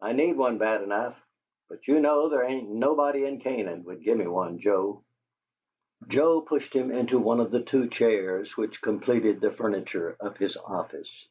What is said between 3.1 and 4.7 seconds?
in Canaan would gimme one,